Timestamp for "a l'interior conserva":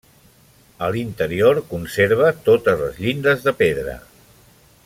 0.85-2.31